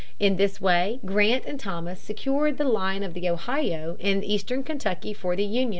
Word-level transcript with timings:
In 0.19 0.35
this 0.37 0.59
way 0.59 0.99
Grant 1.05 1.45
and 1.45 1.59
Thomas 1.59 2.01
secured 2.01 2.57
the 2.57 2.63
line 2.63 3.03
of 3.03 3.13
the 3.13 3.29
Ohio 3.29 3.97
and 4.01 4.25
eastern 4.25 4.63
Kentucky 4.63 5.13
for 5.13 5.35
the 5.35 5.43
Union. 5.43 5.69